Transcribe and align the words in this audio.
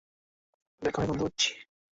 বেকনের 0.81 1.07
গন্ধ 1.09 1.21
পাচ্ছি! 1.21 1.49